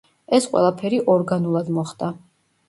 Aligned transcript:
ეს 0.37 0.47
ყველაფერი 0.53 0.99
ორგანულად 1.17 1.71
მოხდა. 1.77 2.11